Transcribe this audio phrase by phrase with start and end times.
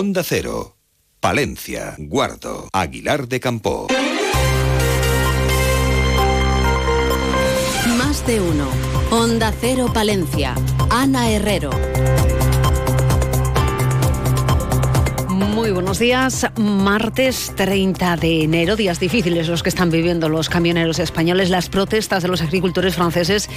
[0.00, 0.76] Onda Cero.
[1.18, 3.88] Palencia, Guardo, Aguilar de Campo.
[7.98, 8.68] Más de uno.
[9.10, 10.54] Onda Cero Palencia.
[10.88, 11.70] Ana Herrero.
[15.28, 16.46] Muy buenos días.
[16.56, 22.22] Martes 30 de enero, días difíciles los que están viviendo los camioneros españoles, las protestas
[22.22, 23.50] de los agricultores franceses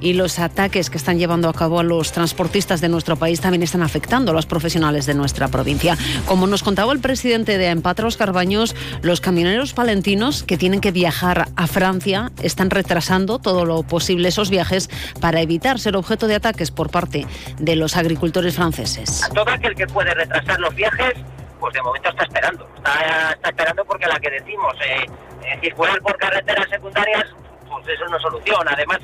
[0.00, 3.62] y los ataques que están llevando a cabo a los transportistas de nuestro país también
[3.62, 5.96] están afectando a los profesionales de nuestra provincia.
[6.26, 11.48] Como nos contaba el presidente de Empatros Carbaños, los camioneros palentinos que tienen que viajar
[11.56, 14.90] a Francia están retrasando todo lo posible esos viajes
[15.20, 17.26] para evitar ser objeto de ataques por parte
[17.58, 19.28] de los agricultores franceses.
[19.34, 21.14] todo aquel que puede retrasar los viajes
[21.60, 22.68] pues de momento está esperando.
[22.76, 25.06] Está, esperando porque la que decimos, eh,
[25.44, 27.24] eh, circular por carreteras secundarias,
[27.68, 28.60] pues eso no solución.
[28.68, 28.98] Además,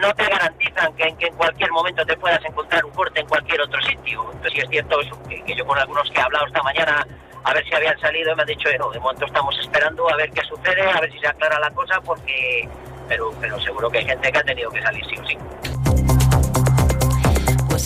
[0.00, 3.26] no te garantizan que en, que en cualquier momento te puedas encontrar un corte en
[3.26, 4.22] cualquier otro sitio.
[4.32, 7.06] Entonces, sí es cierto eso, que, yo con algunos que he hablado esta mañana,
[7.44, 10.30] a ver si habían salido, me han dicho, no, de momento estamos esperando a ver
[10.30, 12.68] qué sucede, a ver si se aclara la cosa, porque...
[13.06, 15.73] Pero, pero seguro que hay gente que ha tenido que salir sí o sí.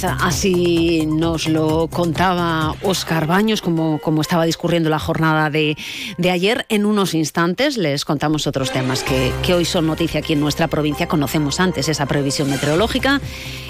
[0.00, 5.77] Pues así nos lo contaba Oscar Baños, como, como estaba discurriendo la jornada de,
[6.30, 6.66] ayer.
[6.68, 10.69] En unos instantes les contamos otros temas que, que hoy son noticia aquí en nuestra
[10.69, 11.08] provincia.
[11.08, 13.20] Conocemos antes esa previsión meteorológica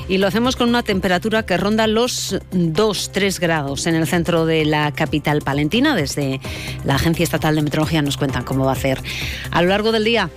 [0.07, 4.67] y lo hacemos con una temperatura que ronda los 2-3 grados en el centro de
[4.67, 5.95] la capital palentina.
[5.95, 6.43] Desde
[6.85, 9.01] la Agencia Estatal de Meteorología nos cuentan cómo va a ser
[9.51, 10.29] a lo largo del día.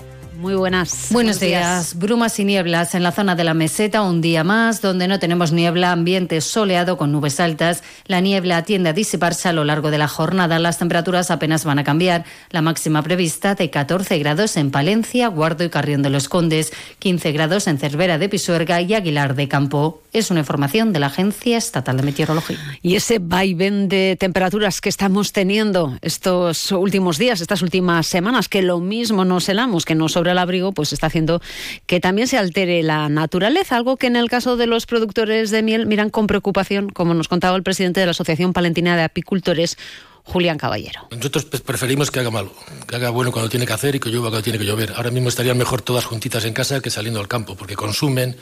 [0.42, 1.10] Muy buenas.
[1.12, 1.94] Buenos, días.
[2.00, 5.52] Brumas y nieblas en la zona de la meseta un día más, donde no tenemos
[5.52, 7.84] niebla, ambiente soleado con nubes altas.
[8.08, 10.58] La niebla tiende a disiparse a lo largo de la jornada.
[10.58, 12.26] Las temperaturas apenas van a cambiar.
[12.50, 17.32] La máxima prevista de 14 grados en Palencia, Guardo y Carrión de los Condes, 15
[17.34, 20.02] grados en Cervera de Pisuerga y Aguilar de Campo.
[20.12, 22.58] Es una información de la Agencia Estatal de Meteorología.
[22.82, 28.64] Y ese vaivén de temperaturas que estamos teniendo estos últimos días, estas últimas semanas, que
[28.64, 31.42] lo mismo nos helamos, que nos sobra el abrigo, pues está haciendo
[31.86, 35.64] que también se altere la naturaleza, algo que en el caso de los productores de
[35.64, 39.78] miel miran con preocupación, como nos contaba el presidente de la Asociación Palentina de Apicultores,
[40.24, 41.08] Julián Caballero.
[41.12, 42.54] Nosotros preferimos que haga malo,
[42.88, 44.94] que haga bueno cuando tiene que hacer y que llueva cuando tiene que llover.
[44.96, 48.38] Ahora mismo estarían mejor todas juntitas en casa que saliendo al campo, porque consumen,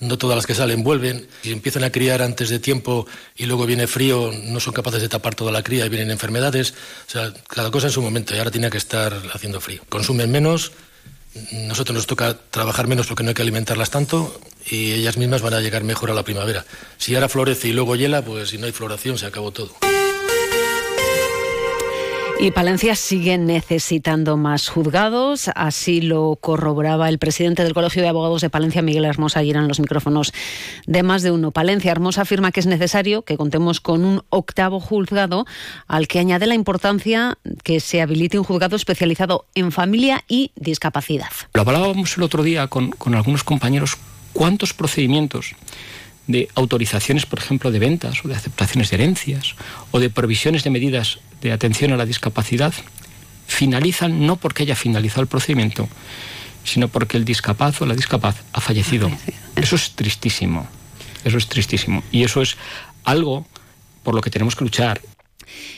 [0.00, 1.26] no todas las que salen vuelven.
[1.42, 3.06] Si empiezan a criar antes de tiempo
[3.36, 6.74] y luego viene frío, no son capaces de tapar toda la cría y vienen enfermedades.
[7.06, 9.82] O sea, cada cosa en su momento y ahora tiene que estar haciendo frío.
[9.88, 10.72] Consumen menos,
[11.52, 15.54] nosotros nos toca trabajar menos porque no hay que alimentarlas tanto y ellas mismas van
[15.54, 16.64] a llegar mejor a la primavera.
[16.98, 19.74] Si ahora florece y luego hiela, pues si no hay floración se acabó todo.
[22.44, 28.42] Y Palencia sigue necesitando más juzgados, así lo corroboraba el presidente del Colegio de Abogados
[28.42, 30.34] de Palencia, Miguel Hermosa, ayer en los micrófonos
[30.86, 31.52] de más de uno.
[31.52, 35.46] Palencia Hermosa afirma que es necesario que contemos con un octavo juzgado,
[35.86, 41.30] al que añade la importancia que se habilite un juzgado especializado en familia y discapacidad.
[41.54, 43.96] Lo hablábamos el otro día con, con algunos compañeros,
[44.34, 45.54] ¿cuántos procedimientos?
[46.26, 49.54] De autorizaciones, por ejemplo, de ventas o de aceptaciones de herencias
[49.90, 52.72] o de provisiones de medidas de atención a la discapacidad,
[53.46, 55.88] finalizan no porque haya finalizado el procedimiento,
[56.64, 59.10] sino porque el discapaz o la discapaz ha fallecido.
[59.56, 60.66] Eso es tristísimo.
[61.24, 62.02] Eso es tristísimo.
[62.10, 62.56] Y eso es
[63.04, 63.46] algo
[64.02, 65.00] por lo que tenemos que luchar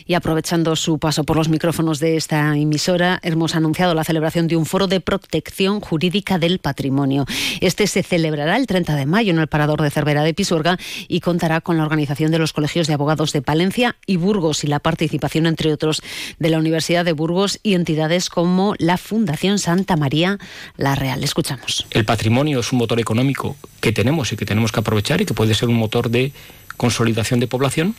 [0.06, 4.56] y aprovechando su paso por los micrófonos de esta emisora, hemos anunciado la celebración de
[4.56, 7.26] un foro de protección jurídica del patrimonio.
[7.60, 10.78] Este se celebrará el 30 de mayo en el Parador de Cervera de Pisuerga
[11.08, 14.66] y contará con la organización de los colegios de abogados de Palencia y Burgos y
[14.66, 16.02] la participación, entre otros,
[16.38, 20.38] de la Universidad de Burgos y entidades como la Fundación Santa María
[20.76, 21.22] La Real.
[21.24, 21.86] Escuchamos.
[21.90, 25.34] El patrimonio es un motor económico que tenemos y que tenemos que aprovechar y que
[25.34, 26.32] puede ser un motor de
[26.76, 27.94] consolidación de población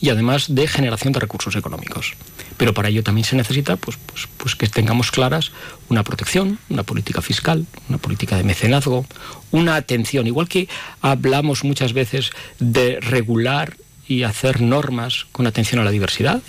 [0.00, 2.14] y además de generación de recursos económicos.
[2.56, 5.52] Pero para ello también se necesita pues, pues, pues, que tengamos claras
[5.88, 9.06] una protección, una política fiscal, una política de mecenazgo,
[9.50, 10.68] una atención, igual que
[11.00, 13.76] hablamos muchas veces de regular
[14.06, 16.42] y hacer normas con atención a la diversidad,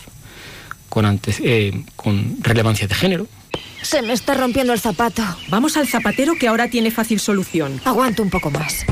[0.89, 3.27] con, eh, con relevancia de género,
[3.85, 5.21] se me está rompiendo el zapato.
[5.49, 7.79] Vamos al zapatero que ahora tiene fácil solución.
[7.85, 8.83] Aguanto un poco más.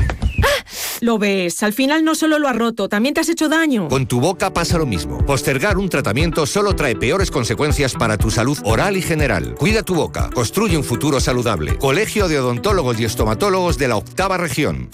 [1.04, 3.88] Lo ves, al final no solo lo ha roto, también te has hecho daño.
[3.88, 5.18] Con tu boca pasa lo mismo.
[5.26, 9.54] Postergar un tratamiento solo trae peores consecuencias para tu salud oral y general.
[9.54, 11.76] Cuida tu boca, construye un futuro saludable.
[11.76, 14.88] Colegio de Odontólogos y Estomatólogos de la Octava Región.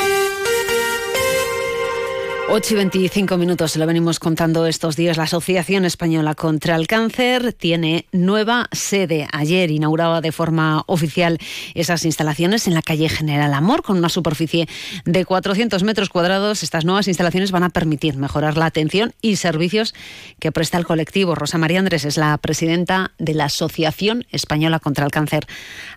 [2.53, 5.17] 8 y 25 minutos, se lo venimos contando estos días.
[5.17, 9.29] La Asociación Española contra el Cáncer tiene nueva sede.
[9.31, 11.39] Ayer inauguraba de forma oficial
[11.77, 14.69] esas instalaciones en la calle General Amor, con una superficie
[15.05, 16.65] de 400 metros cuadrados.
[16.65, 19.95] Estas nuevas instalaciones van a permitir mejorar la atención y servicios
[20.41, 21.37] que presta el colectivo.
[21.37, 25.47] Rosa María Andrés es la presidenta de la Asociación Española contra el Cáncer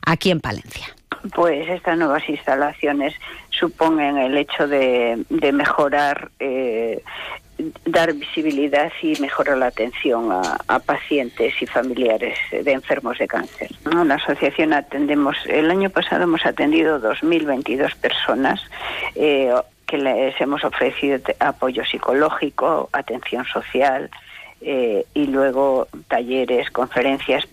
[0.05, 0.95] aquí en Palencia
[1.33, 3.13] pues estas nuevas instalaciones
[3.49, 7.03] suponen el hecho de, mejorar, eh,
[7.85, 13.69] dar visibilidad y mejorar la atención a, pacientes y familiares de enfermos de cáncer.
[13.85, 18.61] La asociación atendemos, el año pasado hemos atendido 2.022 personas.
[19.15, 19.53] Eh,
[19.85, 24.09] que les hemos ofrecido apoyo psicológico, atención social,
[24.65, 27.45] eh, y luego talleres, conferencias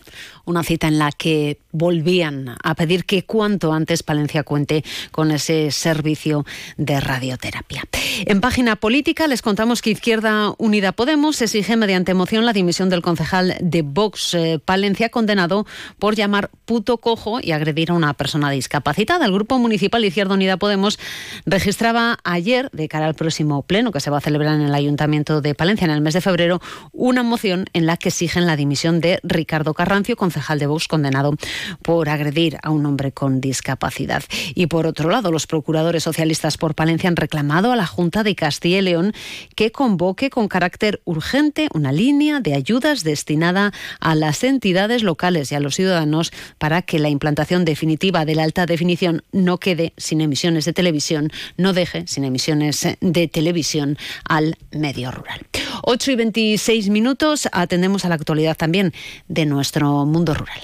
[0.44, 5.70] una cita en la que volvían a pedir que cuanto antes Palencia cuente con ese
[5.70, 6.44] servicio
[6.76, 7.84] de radioterapia.
[8.26, 13.00] En página política les contamos que Izquierda Unida Podemos exige mediante moción la dimisión del
[13.00, 15.66] concejal de Vox eh, Palencia condenado
[15.98, 19.24] por llamar puto cojo y agredir a una persona discapacitada.
[19.24, 20.98] El Grupo Municipal Izquierda Unida Podemos
[21.46, 25.40] registraba ayer, de cara al próximo pleno que se va a celebrar en el Ayuntamiento
[25.40, 26.60] de Palencia en el mes de febrero,
[26.92, 31.34] una moción en la que exigen la dimisión de Ricardo Carrancio, concejal de Vox condenado
[31.80, 34.22] por agredir a un hombre con discapacidad.
[34.54, 38.34] Y por otro lado, los procuradores socialistas por Palencia han reclamado a la Junta de
[38.34, 39.12] Castilla y León
[39.54, 45.54] que convoque con carácter urgente una línea de ayudas destinada a las entidades locales y
[45.54, 50.20] a los ciudadanos para que la implantación definitiva de la alta definición no quede sin
[50.20, 55.46] emisiones de televisión, no deje sin emisiones de televisión al medio rural.
[55.82, 58.92] 8 y 26 minutos atendemos a la actualidad también
[59.28, 60.60] de nuestro mundo rural.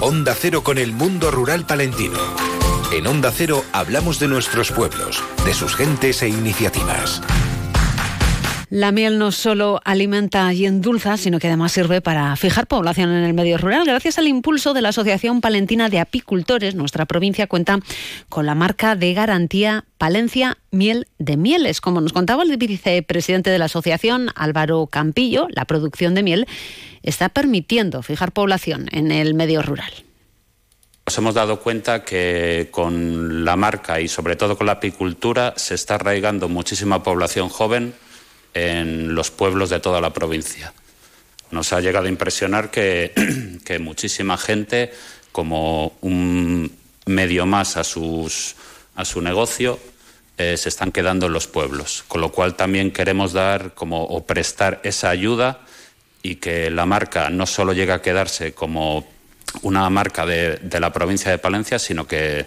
[0.00, 2.41] Onda Cero con el mundo rural palentino.
[2.92, 7.22] En Onda Cero hablamos de nuestros pueblos, de sus gentes e iniciativas.
[8.68, 13.24] La miel no solo alimenta y endulza, sino que además sirve para fijar población en
[13.24, 13.86] el medio rural.
[13.86, 17.78] Gracias al impulso de la Asociación Palentina de Apicultores, nuestra provincia cuenta
[18.28, 21.80] con la marca de garantía Palencia Miel de Mieles.
[21.80, 26.46] Como nos contaba el vicepresidente de la asociación, Álvaro Campillo, la producción de miel
[27.02, 29.92] está permitiendo fijar población en el medio rural.
[31.12, 35.74] Nos hemos dado cuenta que con la marca y sobre todo con la apicultura se
[35.74, 37.92] está arraigando muchísima población joven
[38.54, 40.72] en los pueblos de toda la provincia.
[41.50, 43.12] Nos ha llegado a impresionar que,
[43.78, 44.90] muchísima gente,
[45.32, 46.72] como un
[47.04, 48.56] medio más a, sus,
[48.96, 49.78] a su negocio,
[50.38, 52.06] eh, se están quedando en los pueblos.
[52.08, 55.60] Con lo cual también queremos dar como o prestar esa ayuda
[56.22, 59.04] y que la marca no solo llegue a quedarse como
[59.60, 62.46] una marca de la provincia de Palencia, sino que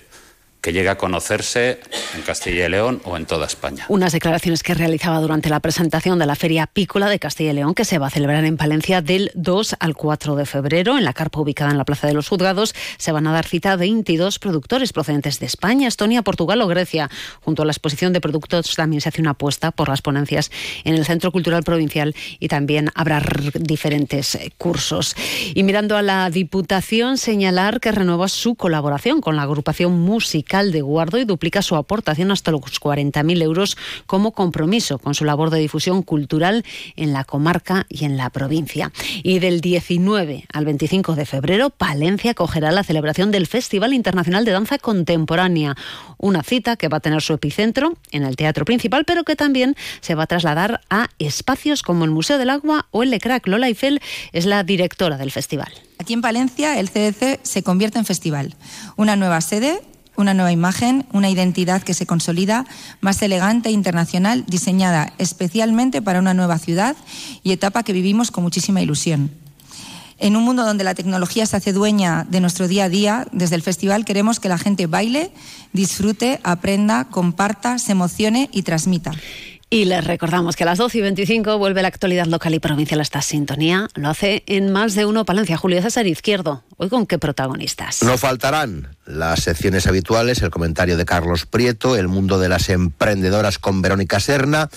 [0.66, 1.80] que llegue a conocerse
[2.16, 3.86] en Castilla y León o en toda España.
[3.88, 7.76] Unas declaraciones que realizaba durante la presentación de la Feria Apícola de Castilla y León,
[7.76, 10.98] que se va a celebrar en Palencia del 2 al 4 de febrero.
[10.98, 13.74] En la carpa ubicada en la Plaza de los Juzgados se van a dar cita
[13.74, 17.12] a 22 productores procedentes de España, Estonia, Portugal o Grecia.
[17.42, 20.50] Junto a la exposición de productos también se hace una apuesta por las ponencias
[20.84, 23.22] en el Centro Cultural Provincial y también habrá
[23.60, 25.16] diferentes cursos.
[25.54, 30.82] Y mirando a la Diputación, señalar que renueva su colaboración con la agrupación música de
[30.82, 35.60] Guardo y duplica su aportación hasta los 40.000 euros como compromiso con su labor de
[35.60, 36.64] difusión cultural
[36.96, 38.92] en la comarca y en la provincia.
[39.22, 44.52] Y del 19 al 25 de febrero, Palencia acogerá la celebración del Festival Internacional de
[44.52, 45.76] Danza Contemporánea,
[46.18, 49.76] una cita que va a tener su epicentro en el Teatro Principal, pero que también
[50.00, 53.46] se va a trasladar a espacios como el Museo del Agua o el Lecrac.
[53.48, 54.02] Lola Eiffel
[54.32, 55.74] es la directora del festival.
[55.98, 58.56] Aquí en Palencia el CDC se convierte en festival,
[58.96, 59.82] una nueva sede
[60.18, 62.66] una nueva imagen, una identidad que se consolida,
[63.02, 66.96] más elegante e internacional, diseñada especialmente para una nueva ciudad
[67.44, 69.32] y etapa que vivimos con muchísima ilusión.
[70.18, 73.56] En un mundo donde la tecnología se hace dueña de nuestro día a día, desde
[73.56, 75.32] el festival queremos que la gente baile,
[75.74, 79.12] disfrute, aprenda, comparta, se emocione y transmita.
[79.70, 83.00] Y les recordamos que a las 12 y 25 vuelve la actualidad local y provincial
[83.00, 83.88] a esta sintonía.
[83.96, 85.58] Lo hace en más de uno Palencia.
[85.58, 86.64] Julio César Izquierdo.
[86.78, 88.04] Hoy con qué protagonistas.
[88.04, 93.58] No faltarán las secciones habituales, el comentario de Carlos Prieto, el mundo de las emprendedoras
[93.58, 94.70] con Verónica Serna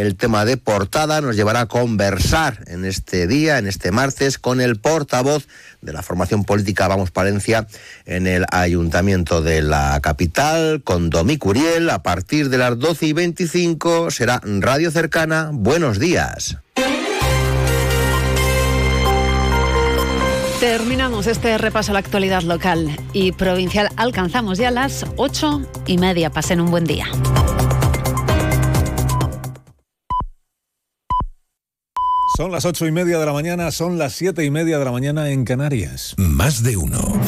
[0.00, 4.60] el tema de portada nos llevará a conversar en este día, en este martes, con
[4.60, 5.46] el portavoz
[5.82, 7.66] de la formación política Vamos Palencia
[8.06, 11.90] en el Ayuntamiento de la capital, con Domi Curiel.
[11.90, 15.50] A partir de las 12 y 25 será Radio Cercana.
[15.52, 16.56] Buenos días.
[20.60, 23.88] Terminamos este repaso a la actualidad local y provincial.
[23.96, 26.30] Alcanzamos ya las ocho y media.
[26.30, 27.06] Pasen un buen día.
[32.40, 34.92] Son las ocho y media de la mañana, son las siete y media de la
[34.92, 36.14] mañana en Canarias.
[36.16, 37.20] Más de uno.